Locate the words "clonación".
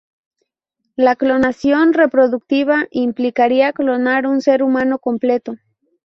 1.15-1.93